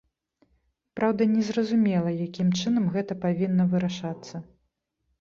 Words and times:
Праўда, 0.99 1.21
незразумела, 1.35 2.15
якім 2.27 2.49
чынам 2.59 2.91
гэта 2.99 3.21
павінна 3.29 3.71
вырашацца. 3.79 4.47